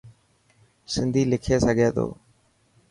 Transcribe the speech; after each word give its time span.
سنڌي 0.93 1.23
لکي 1.31 1.55
سگھي 1.65 1.89
ٿو. 1.95 2.07